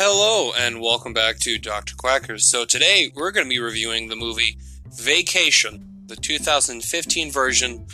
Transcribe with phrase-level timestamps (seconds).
[0.00, 1.96] Hello, and welcome back to Dr.
[1.96, 2.42] Quackers.
[2.42, 4.56] So, today we're going to be reviewing the movie
[4.92, 7.84] Vacation, the 2015 version,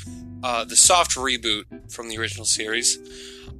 [0.42, 2.98] uh, the soft reboot from the original series.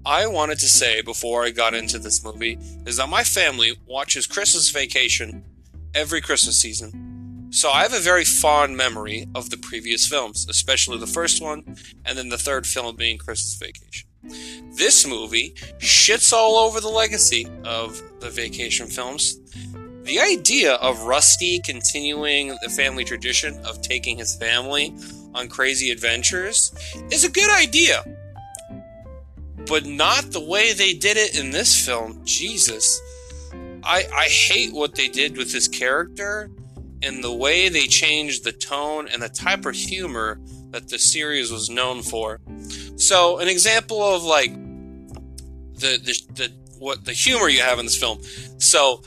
[0.05, 4.27] I wanted to say before I got into this movie is that my family watches
[4.27, 5.43] Christmas Vacation
[5.95, 7.49] every Christmas season.
[7.49, 11.79] So, I have a very fond memory of the previous films, especially the first one,
[12.05, 14.07] and then the third film being Christmas Vacation.
[14.77, 19.39] This movie shits all over the legacy of the vacation films.
[20.03, 24.95] The idea of Rusty continuing the family tradition of taking his family
[25.35, 26.73] on crazy adventures
[27.11, 28.05] is a good idea.
[29.67, 32.21] But not the way they did it in this film.
[32.25, 33.01] Jesus.
[33.83, 36.51] I, I hate what they did with this character
[37.03, 41.51] and the way they changed the tone and the type of humor that the series
[41.53, 42.41] was known for.
[42.97, 44.53] So, an example of like
[45.75, 48.21] the the, the what the humor you have in this film.
[48.59, 49.03] So,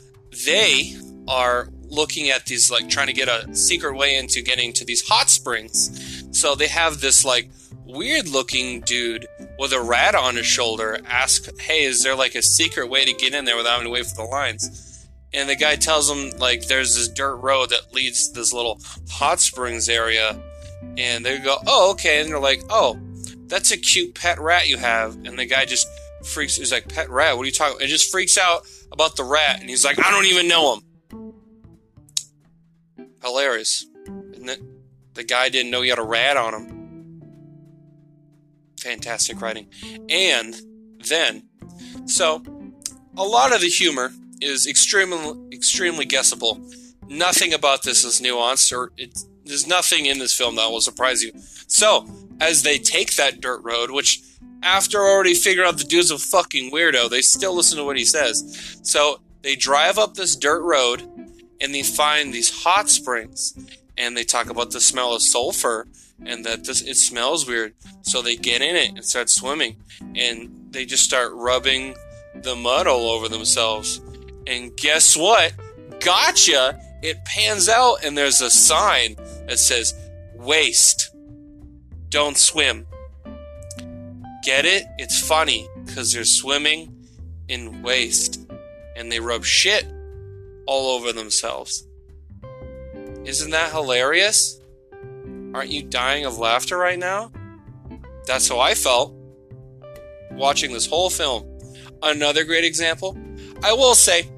[0.46, 0.96] they
[1.28, 5.08] are looking at these like trying to get a secret way into getting to these
[5.08, 6.26] hot springs.
[6.32, 7.50] So, they have this like
[7.86, 9.26] weird looking dude
[9.58, 13.14] with a rat on his shoulder ask, "Hey, is there like a secret way to
[13.14, 16.32] get in there without having to wait for the lines?" And the guy tells him
[16.40, 20.38] like there's this dirt road that leads to this little hot springs area,
[20.98, 23.00] and they go, "Oh, okay," and they're like, "Oh,
[23.48, 25.16] that's a cute pet rat you have.
[25.16, 25.88] And the guy just
[26.24, 26.56] freaks.
[26.56, 27.36] He's like, pet rat?
[27.36, 27.78] What are you talking?
[27.82, 30.84] It just freaks out about the rat, and he's like, I don't even know him.
[33.22, 34.62] Hilarious, it?
[35.14, 37.22] The guy didn't know he had a rat on him.
[38.80, 39.68] Fantastic writing,
[40.08, 40.56] and
[41.08, 41.44] then,
[42.06, 42.44] so
[43.18, 46.62] a lot of the humor is extremely extremely guessable.
[47.08, 51.24] Nothing about this is nuanced, or it, there's nothing in this film that will surprise
[51.24, 51.32] you.
[51.68, 52.08] So
[52.40, 54.22] as they take that dirt road, which
[54.64, 58.06] after already figuring out the dude's a fucking weirdo, they still listen to what he
[58.06, 58.80] says.
[58.84, 61.02] So they drive up this dirt road
[61.62, 63.58] and they find these hot springs
[63.98, 65.88] and they talk about the smell of sulfur
[66.26, 67.74] and that this it smells weird.
[68.02, 69.78] So they get in it and start swimming
[70.16, 71.96] and they just start rubbing
[72.36, 74.02] the mud all over themselves.
[74.46, 75.54] And guess what?
[76.00, 76.80] Gotcha!
[77.02, 79.16] It pans out and there's a sign
[79.48, 79.94] that says
[80.36, 81.12] waste
[82.10, 82.86] don't swim.
[84.44, 84.86] Get it?
[84.98, 86.94] It's funny because they're swimming
[87.50, 88.50] in waste
[88.96, 89.86] and they rub shit
[90.66, 91.86] all over themselves.
[93.26, 94.62] Isn't that hilarious?
[95.54, 97.32] Aren't you dying of laughter right now?
[98.26, 99.14] That's how I felt
[100.32, 101.46] watching this whole film.
[102.02, 103.18] Another great example.
[103.64, 104.30] I will say,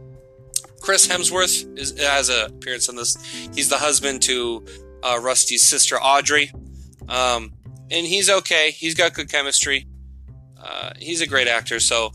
[0.82, 3.16] Chris Hemsworth is, has an appearance in this.
[3.54, 4.64] He's the husband to
[5.04, 6.52] uh, Rusty's sister Audrey.
[7.08, 7.54] Um,
[7.92, 8.72] and he's okay.
[8.72, 9.88] He's got good chemistry.
[10.62, 11.80] Uh, he's a great actor.
[11.80, 12.12] So,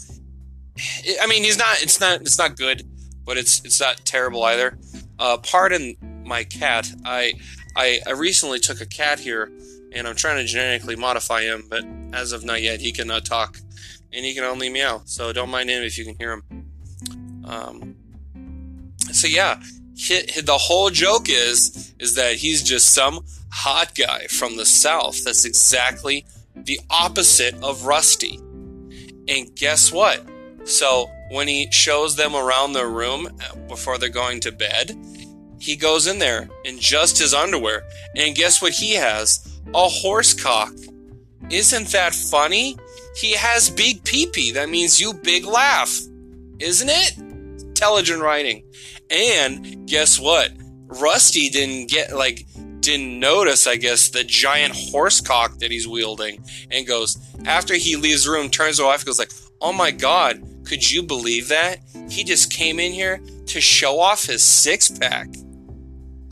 [1.21, 1.83] I mean, he's not.
[1.83, 2.21] It's not.
[2.21, 2.83] It's not good,
[3.25, 4.79] but it's it's not terrible either.
[5.19, 6.89] Uh, pardon my cat.
[7.05, 7.35] I,
[7.77, 9.51] I I recently took a cat here,
[9.93, 13.59] and I'm trying to genetically modify him, but as of not yet, he cannot talk,
[14.13, 15.03] and he can only meow.
[15.05, 17.45] So don't mind him if you can hear him.
[17.45, 17.97] Um.
[19.13, 19.61] So yeah,
[19.95, 25.25] the whole joke is is that he's just some hot guy from the South.
[25.25, 28.37] That's exactly the opposite of Rusty.
[29.29, 30.25] And guess what?
[30.65, 34.97] So when he shows them around the room uh, before they're going to bed,
[35.59, 37.85] he goes in there in just his underwear.
[38.17, 39.61] And guess what he has?
[39.75, 40.73] A horse cock.
[41.51, 42.77] Isn't that funny?
[43.17, 44.55] He has big peepee.
[44.55, 45.97] That means you big laugh.
[46.59, 47.34] Isn't it?
[47.75, 48.65] Intelligent writing.
[49.11, 50.53] And guess what?
[50.87, 52.47] Rusty didn't get like
[52.79, 57.97] didn't notice, I guess, the giant horse cock that he's wielding, and goes after he
[57.97, 61.81] leaves the room, turns to wife, goes like, "Oh my god, could you believe that?
[62.09, 65.27] He just came in here to show off his six pack."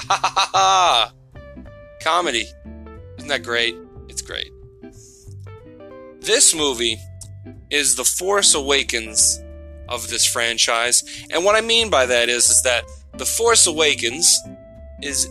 [0.02, 1.12] Ha ha ha!
[2.00, 2.46] Comedy,
[3.18, 3.74] isn't that great?
[4.08, 4.52] It's great.
[6.20, 6.98] This movie
[7.68, 9.42] is the Force Awakens
[9.92, 12.84] of this franchise, and what I mean by that is, is that
[13.18, 14.36] the Force Awakens
[15.02, 15.28] is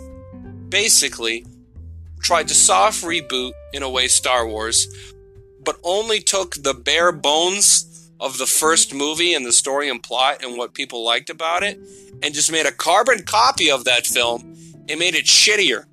[0.69, 1.45] basically
[2.21, 4.87] tried to soft reboot in a way Star Wars,
[5.63, 10.43] but only took the bare bones of the first movie and the story and plot
[10.43, 11.79] and what people liked about it
[12.21, 14.55] and just made a carbon copy of that film
[14.87, 15.85] and made it shittier.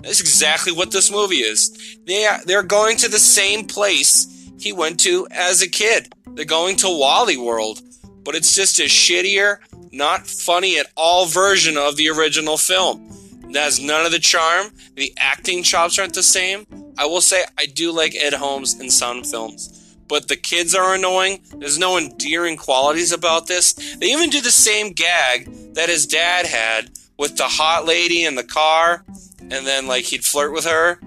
[0.00, 1.98] That's exactly what this movie is.
[2.06, 4.26] They are, they're going to the same place
[4.58, 6.12] he went to as a kid.
[6.34, 7.80] They're going to Wally World,
[8.24, 9.58] but it's just a shittier,
[9.92, 13.08] not funny at all version of the original film.
[13.52, 14.68] That has none of the charm.
[14.94, 16.66] The acting chops aren't the same.
[16.96, 20.94] I will say I do like Ed Helms in some films, but the kids are
[20.94, 21.42] annoying.
[21.56, 23.72] There's no endearing qualities about this.
[23.96, 28.34] They even do the same gag that his dad had with the hot lady in
[28.34, 29.04] the car,
[29.40, 31.00] and then like he'd flirt with her.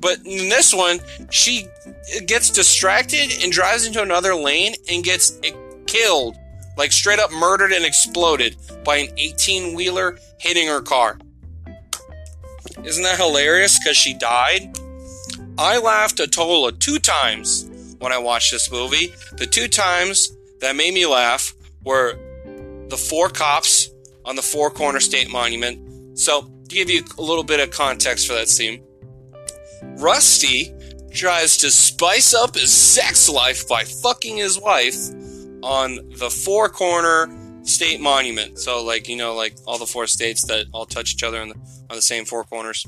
[0.00, 1.00] But in this one,
[1.30, 1.66] she
[2.26, 5.38] gets distracted and drives into another lane and gets
[5.86, 6.38] killed,
[6.80, 11.18] like straight up murdered and exploded by an 18 wheeler hitting her car.
[12.82, 13.78] Isn't that hilarious?
[13.78, 14.78] Because she died.
[15.58, 17.68] I laughed a total of two times
[17.98, 19.12] when I watched this movie.
[19.36, 21.52] The two times that made me laugh
[21.84, 22.14] were
[22.88, 23.90] the four cops
[24.24, 26.18] on the Four Corner State Monument.
[26.18, 28.82] So, to give you a little bit of context for that scene,
[29.98, 30.72] Rusty
[31.12, 34.96] tries to spice up his sex life by fucking his wife
[35.62, 37.28] on the Four Corner
[37.62, 38.58] State Monument.
[38.58, 41.50] So, like, you know, like all the four states that all touch each other on
[41.50, 41.54] the,
[41.90, 42.86] on the same four corners.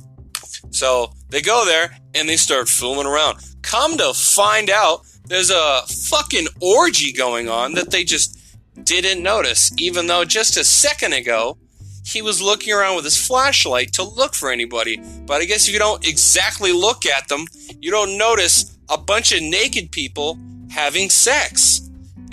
[0.71, 3.39] So they go there and they start fooling around.
[3.63, 8.39] Come to find out, there's a fucking orgy going on that they just
[8.83, 11.59] didn't notice, even though just a second ago
[12.05, 15.01] he was looking around with his flashlight to look for anybody.
[15.25, 17.45] But I guess if you don't exactly look at them,
[17.81, 20.39] you don't notice a bunch of naked people
[20.71, 21.82] having sex.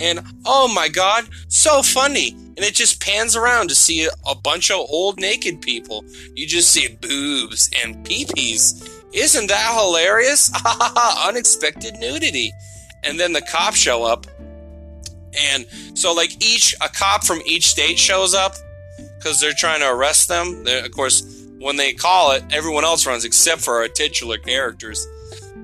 [0.00, 2.30] And oh my god, so funny.
[2.30, 6.04] And it just pans around to see a bunch of old naked people.
[6.34, 8.88] You just see boobs and peepees.
[9.12, 10.50] Isn't that hilarious?
[11.26, 12.52] Unexpected nudity.
[13.02, 14.26] And then the cops show up.
[15.52, 18.56] And so, like, each, a cop from each state shows up
[19.18, 20.64] because they're trying to arrest them.
[20.64, 21.22] They're, of course,
[21.58, 25.06] when they call it, everyone else runs except for our titular characters.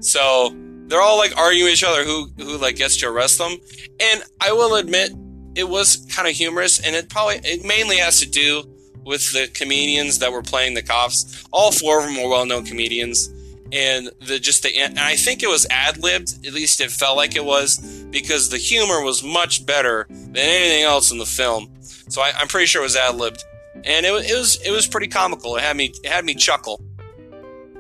[0.01, 0.55] So
[0.89, 3.57] they're all like arguing each other who who like gets to arrest them.
[4.01, 5.13] And I will admit,
[5.55, 8.65] it was kind of humorous, and it probably it mainly has to do
[9.05, 11.45] with the comedians that were playing the cops.
[11.53, 13.33] All four of them were well known comedians.
[13.73, 16.47] And the just the and I think it was ad libbed.
[16.47, 17.79] At least it felt like it was
[18.11, 21.75] because the humor was much better than anything else in the film.
[21.81, 23.43] So I, am pretty sure it was ad libbed,
[23.83, 25.57] and it, it was it was pretty comical.
[25.57, 26.81] It had me it had me chuckle.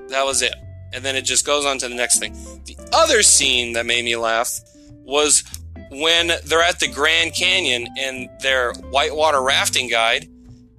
[0.08, 0.54] That was it
[0.96, 2.32] and then it just goes on to the next thing.
[2.64, 4.60] The other scene that made me laugh
[5.04, 5.44] was
[5.90, 10.28] when they're at the Grand Canyon and their whitewater rafting guide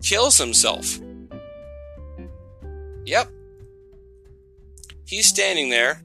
[0.02, 1.00] kills himself.
[3.06, 3.30] Yep.
[5.06, 6.02] He's standing there.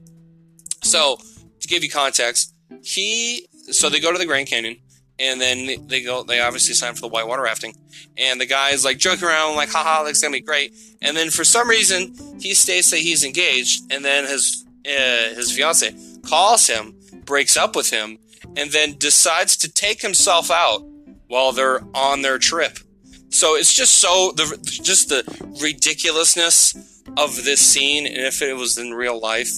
[0.83, 1.17] So,
[1.59, 4.77] to give you context, he so they go to the Grand Canyon
[5.19, 7.73] and then they go they obviously sign for the whitewater rafting
[8.17, 11.43] and the guy's like joking around like haha that's gonna be great and then for
[11.43, 15.95] some reason he states that he's engaged and then his uh, his fiance
[16.27, 16.95] calls him
[17.25, 18.17] breaks up with him
[18.57, 20.83] and then decides to take himself out
[21.27, 22.79] while they're on their trip
[23.29, 25.23] so it's just so the just the
[25.61, 29.49] ridiculousness of this scene and if it was in real life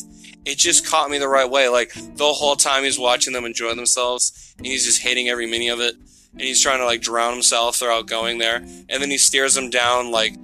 [0.46, 1.68] it just caught me the right way.
[1.68, 5.74] Like the whole time he's watching them enjoy themselves, and he's just hating every minute
[5.74, 5.96] of it,
[6.34, 9.70] and he's trying to like drown himself throughout going there, and then he steers them
[9.70, 10.36] down like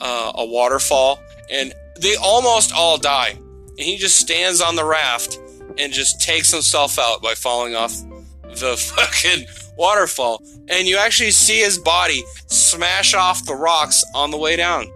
[0.00, 1.18] uh, a waterfall,
[1.50, 3.38] and they almost all die,
[3.78, 5.40] and he just stands on the raft
[5.78, 7.94] and just takes himself out by falling off
[8.42, 9.46] the fucking
[9.76, 14.86] waterfall, and you actually see his body smash off the rocks on the way down.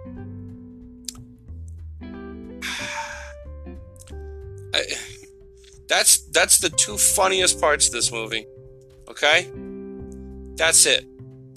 [4.72, 4.84] I,
[5.88, 8.46] that's that's the two funniest parts of this movie.
[9.08, 9.50] Okay?
[10.54, 11.04] That's it.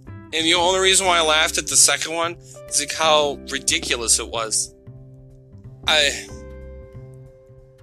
[0.08, 2.36] And the only reason why I laughed at the second one
[2.68, 4.74] is like how ridiculous it was.
[5.86, 6.28] I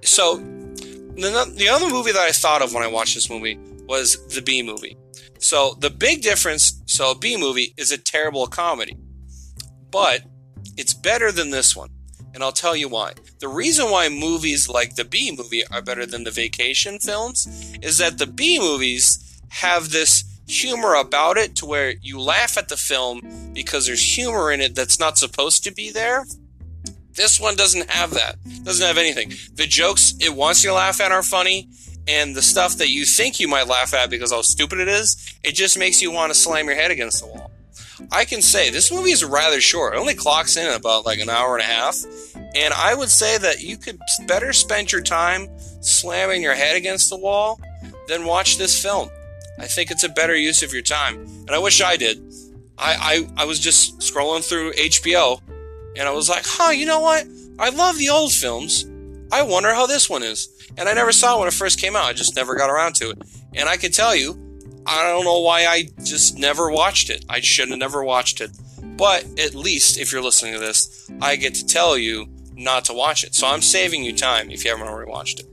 [0.03, 4.25] so the, the other movie that I thought of when I watched this movie was
[4.27, 4.97] the Bee Movie.
[5.39, 8.97] So the big difference, so a Bee Movie is a terrible comedy,
[9.89, 10.23] but
[10.77, 11.89] it's better than this one.
[12.33, 13.13] And I'll tell you why.
[13.39, 17.47] The reason why movies like the B movie are better than the vacation films
[17.81, 22.69] is that the B movies have this humor about it to where you laugh at
[22.69, 26.25] the film because there's humor in it that's not supposed to be there.
[27.15, 28.37] This one doesn't have that.
[28.63, 29.33] Doesn't have anything.
[29.55, 31.69] The jokes it wants you to laugh at are funny,
[32.07, 35.37] and the stuff that you think you might laugh at because how stupid it is,
[35.43, 37.51] it just makes you want to slam your head against the wall.
[38.11, 39.93] I can say this movie is rather short.
[39.93, 41.95] It only clocks in about like an hour and a half.
[42.55, 45.47] And I would say that you could better spend your time
[45.81, 47.59] slamming your head against the wall
[48.07, 49.09] than watch this film.
[49.59, 51.21] I think it's a better use of your time.
[51.21, 52.17] And I wish I did.
[52.77, 55.39] I, I, I was just scrolling through HBO
[55.95, 57.25] and I was like, huh, you know what?
[57.59, 58.85] I love the old films.
[59.31, 60.49] I wonder how this one is.
[60.77, 62.05] And I never saw it when it first came out.
[62.05, 63.21] I just never got around to it.
[63.53, 64.37] And I can tell you,
[64.85, 67.25] I don't know why I just never watched it.
[67.29, 68.51] I should have never watched it.
[68.81, 72.93] But at least if you're listening to this, I get to tell you not to
[72.93, 73.35] watch it.
[73.35, 75.47] So I'm saving you time if you haven't already watched it.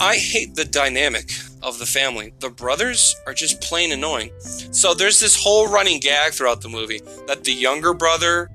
[0.00, 1.30] I hate the dynamic
[1.62, 2.32] of the family.
[2.40, 4.32] The brothers are just plain annoying.
[4.40, 8.48] So there's this whole running gag throughout the movie that the younger brother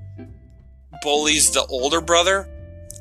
[1.02, 2.48] bullies the older brother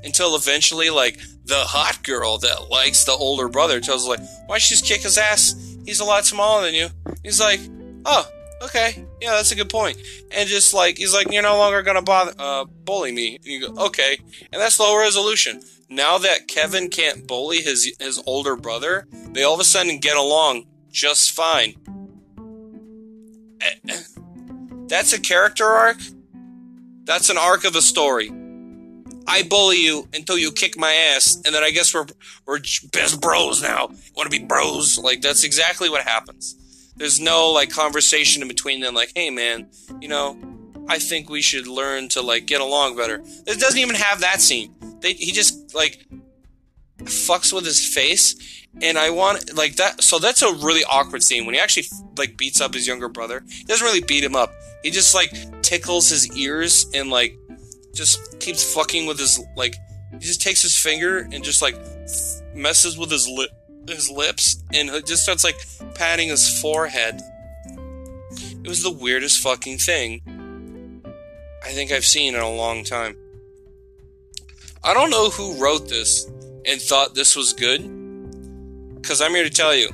[0.04, 4.72] until eventually, like, the hot girl that likes the older brother tells like, why don't
[4.72, 5.56] you kick his ass?
[5.86, 6.89] He's a lot smaller than you.
[7.24, 7.62] He's like,
[8.06, 8.30] oh,
[8.63, 9.98] okay, yeah, that's a good point.
[10.32, 13.38] And just like, he's like, you're no longer gonna bother, uh, bully me.
[13.38, 14.18] And you go, okay.
[14.51, 15.62] And that's low resolution.
[15.89, 20.18] Now that Kevin can't bully his, his older brother, they all of a sudden get
[20.18, 21.75] along just fine.
[23.62, 24.01] Eh, eh.
[24.88, 25.98] That's a character arc?
[27.08, 28.30] That's an arc of a story.
[29.26, 32.06] I bully you until you kick my ass, and then I guess we're
[32.46, 32.60] we're
[32.92, 33.88] best bros now.
[34.16, 35.00] Want to be bros?
[35.00, 36.56] Like that's exactly what happens.
[36.98, 38.94] There's no like conversation in between them.
[38.94, 39.70] Like, hey man,
[40.02, 40.38] you know,
[40.90, 43.22] I think we should learn to like get along better.
[43.46, 44.74] It doesn't even have that scene.
[45.00, 46.06] They, he just like
[47.04, 50.04] fucks with his face, and I want like that.
[50.04, 51.88] So that's a really awkward scene when he actually
[52.18, 53.44] like beats up his younger brother.
[53.50, 54.52] He doesn't really beat him up.
[54.88, 57.38] He just like tickles his ears and like
[57.94, 59.75] just keeps fucking with his like
[60.13, 61.75] he just takes his finger and just like
[62.56, 63.50] messes with his lip
[63.89, 65.58] his lips and just starts like
[65.94, 67.20] patting his forehead.
[68.63, 71.03] It was the weirdest fucking thing
[71.62, 73.17] I think I've seen in a long time.
[74.86, 76.32] I don't know who wrote this
[76.65, 77.82] and thought this was good
[78.96, 79.89] because I'm here to tell you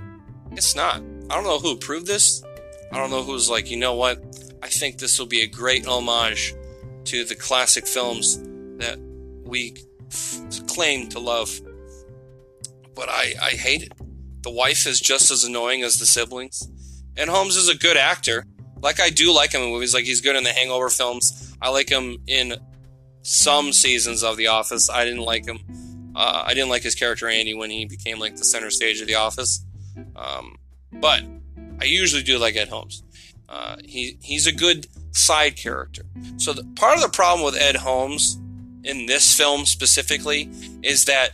[0.51, 0.97] it's not.
[1.31, 2.43] I don't know who approved this.
[2.91, 4.23] I don't know who's like, you know what?
[4.63, 6.55] I think this will be a great homage
[7.05, 8.38] to the classic films
[8.77, 8.98] that
[9.43, 9.75] we
[10.10, 11.60] f- claim to love.
[12.96, 13.91] But I, I hate it.
[14.41, 16.70] The wife is just as annoying as the siblings.
[17.17, 18.46] Ed Helms is a good actor.
[18.79, 19.93] Like, I do like him in movies.
[19.93, 21.53] Like, he's good in the Hangover films.
[21.62, 22.55] I like him in
[23.22, 24.89] some seasons of The Office.
[24.89, 25.60] I didn't like him.
[26.15, 29.08] Uh, I didn't like his character Andy when he became like the center stage of
[29.08, 29.65] The Office.
[30.15, 30.55] Um,
[30.93, 31.22] but
[31.82, 33.03] I usually do like Ed Helms.
[33.50, 36.03] Uh, he he's a good side character.
[36.38, 38.39] So the, part of the problem with Ed Helms
[38.83, 40.50] in this film specifically
[40.81, 41.31] is that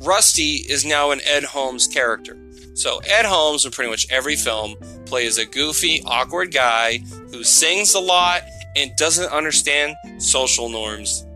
[0.00, 2.36] Rusty is now an Ed Helms character.
[2.74, 6.98] So Ed Helms in pretty much every film plays a goofy, awkward guy
[7.32, 8.42] who sings a lot
[8.76, 11.26] and doesn't understand social norms.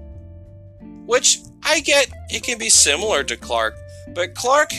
[1.06, 3.76] Which I get it can be similar to Clark,
[4.14, 4.70] but Clark,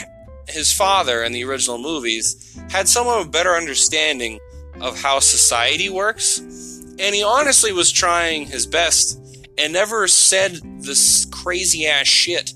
[0.48, 4.40] his father in the original movies, had somewhat of a better understanding
[4.82, 6.40] of how society works
[7.00, 9.20] and he honestly was trying his best
[9.58, 12.54] and never said this crazy ass shit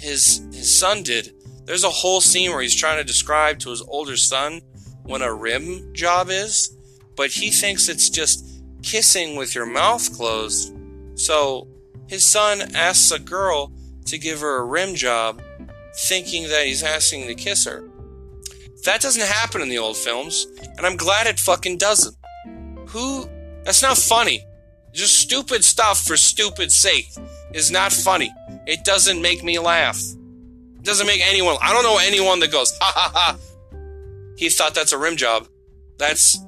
[0.00, 1.32] his his son did.
[1.64, 4.60] There's a whole scene where he's trying to describe to his older son
[5.04, 6.76] what a rim job is,
[7.16, 10.74] but he thinks it's just kissing with your mouth closed.
[11.14, 11.68] So
[12.08, 13.72] his son asks a girl
[14.06, 15.42] to give her a rim job,
[16.08, 17.89] thinking that he's asking to kiss her.
[18.84, 20.46] That doesn't happen in the old films,
[20.76, 22.16] and I'm glad it fucking doesn't.
[22.88, 23.28] Who
[23.64, 24.44] that's not funny.
[24.92, 27.10] Just stupid stuff for stupid sake
[27.52, 28.32] is not funny.
[28.66, 30.00] It doesn't make me laugh.
[30.78, 31.56] It doesn't make anyone.
[31.62, 33.38] I don't know anyone that goes, ha ha ha.
[34.36, 35.46] He thought that's a rim job.
[35.98, 36.38] That's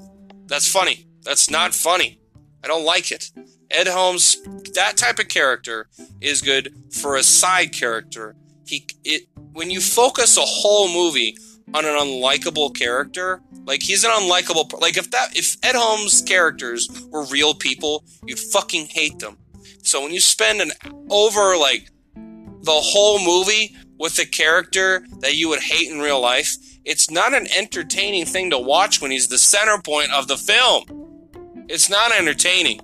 [0.46, 1.06] that's funny.
[1.22, 2.18] That's not funny.
[2.64, 3.30] I don't like it.
[3.70, 4.36] Ed Helms,
[4.74, 5.88] that type of character
[6.20, 8.36] is good for a side character.
[8.66, 11.36] He it when you focus a whole movie
[11.74, 13.40] on an unlikable character.
[13.64, 14.80] Like he's an unlikable.
[14.80, 19.38] Like if that if Ed Helms' characters were real people, you'd fucking hate them.
[19.82, 20.72] So when you spend an
[21.10, 26.56] over like the whole movie with a character that you would hate in real life,
[26.84, 30.84] it's not an entertaining thing to watch when he's the center point of the film.
[31.68, 32.80] It's not entertaining.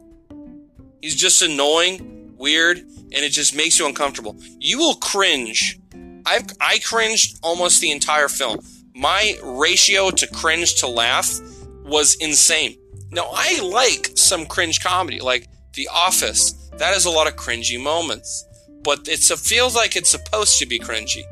[1.02, 4.36] He's just annoying, weird, and it just makes you uncomfortable.
[4.58, 5.78] You will cringe.
[6.26, 8.58] I've I cringed almost the entire film
[8.98, 11.38] my ratio to cringe to laugh
[11.84, 12.76] was insane.
[13.12, 16.52] Now, I like some cringe comedy, like The Office.
[16.72, 18.44] That has a lot of cringy moments,
[18.82, 21.22] but it feels like it's supposed to be cringy.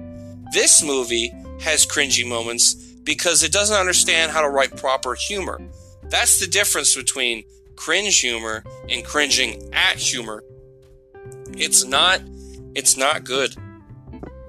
[0.52, 5.60] This movie has cringy moments because it doesn't understand how to write proper humor.
[6.04, 7.44] That's the difference between
[7.74, 10.44] cringe humor and cringing at humor.
[11.56, 12.20] It's not
[12.76, 13.56] it's not good.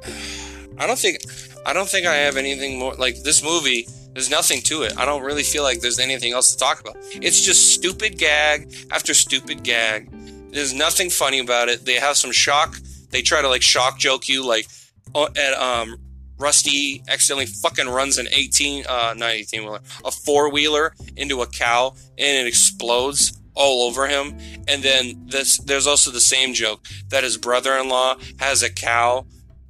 [0.77, 1.21] I don't think
[1.67, 3.85] I don't think I have anything more like this movie.
[4.13, 4.97] There's nothing to it.
[4.97, 6.95] I don't really feel like there's anything else to talk about.
[7.11, 10.09] It's just stupid gag after stupid gag.
[10.53, 11.83] There's nothing funny about it.
[11.83, 12.77] They have some shock.
[13.09, 14.67] They try to like shock joke you, like
[15.13, 15.97] at um
[16.39, 21.47] Rusty accidentally fucking runs an 18, uh, not 18 wheeler, a four wheeler into a
[21.47, 24.37] cow and it explodes all over him.
[24.67, 28.69] And then this, there's also the same joke that his brother in law has a
[28.69, 29.25] cow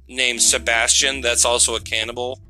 [0.08, 2.40] named Sebastian that's also a cannibal.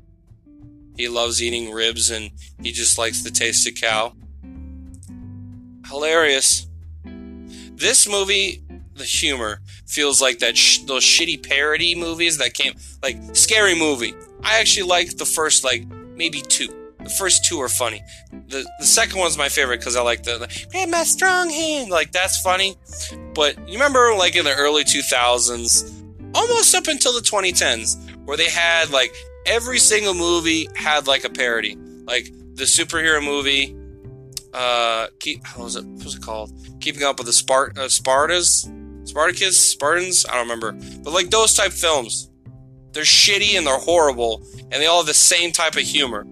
[0.97, 4.13] He loves eating ribs and he just likes the taste of cow.
[5.87, 6.67] Hilarious.
[7.03, 8.61] This movie,
[8.95, 14.13] the humor feels like that sh- those shitty parody movies that came like Scary Movie.
[14.43, 16.67] I actually liked the first like maybe two.
[17.01, 18.03] The first two are funny.
[18.49, 21.89] The the second one's my favorite because I like the, the grab my strong hand.
[21.89, 22.75] Like that's funny.
[23.33, 28.49] But you remember like in the early 2000s, almost up until the 2010s, where they
[28.49, 29.13] had like
[29.45, 31.75] every single movie had like a parody.
[32.05, 33.75] Like the superhero movie,
[34.53, 35.85] uh, keep what was it?
[35.85, 36.51] What was it called?
[36.79, 40.25] Keeping up with the Spart uh, Spartas, Spartacus, Spartans.
[40.25, 42.29] I don't remember, but like those type films,
[42.93, 46.25] they're shitty and they're horrible, and they all have the same type of humor.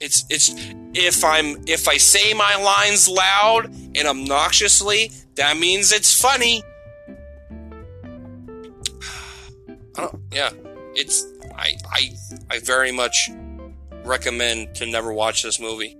[0.00, 0.54] It's it's
[0.94, 6.62] if I'm if I say my lines loud and obnoxiously, that means it's funny.
[9.94, 10.50] Don't, yeah,
[10.94, 12.10] it's I I
[12.50, 13.30] I very much
[14.04, 15.96] recommend to never watch this movie.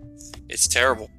[0.49, 1.11] It's terrible.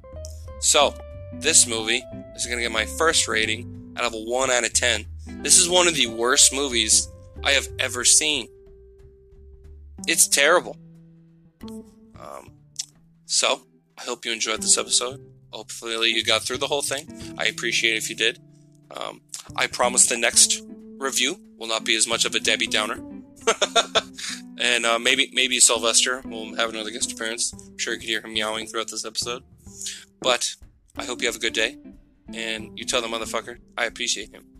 [0.60, 0.94] So,
[1.32, 2.02] this movie
[2.34, 5.04] is going to get my first rating out of a 1 out of 10.
[5.42, 7.08] This is one of the worst movies
[7.44, 8.48] I have ever seen.
[10.06, 10.76] It's terrible.
[11.70, 12.52] Um,
[13.26, 13.62] so,
[13.98, 15.20] I hope you enjoyed this episode.
[15.52, 17.34] Hopefully, you got through the whole thing.
[17.38, 18.38] I appreciate if you did.
[18.90, 19.20] Um,
[19.56, 20.62] I promise the next
[20.98, 23.00] review will not be as much of a Debbie Downer.
[24.58, 27.52] and uh, maybe maybe Sylvester will have another guest appearance.
[27.52, 29.42] I'm sure you could hear him meowing throughout this episode.
[30.20, 30.54] But
[30.96, 31.76] I hope you have a good day,
[32.32, 34.55] and you tell the motherfucker I appreciate him.